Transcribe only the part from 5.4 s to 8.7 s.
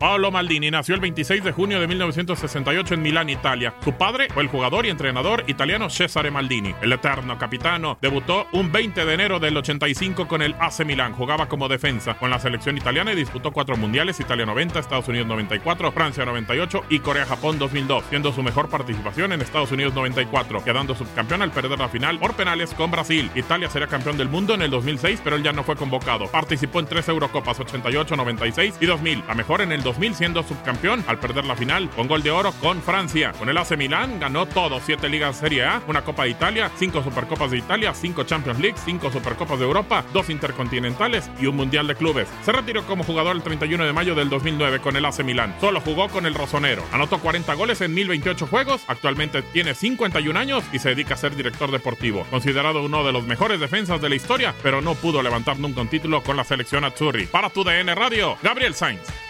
italiano Cesare Maldini. El eterno capitano debutó